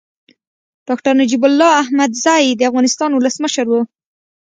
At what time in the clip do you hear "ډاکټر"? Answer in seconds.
0.87-1.13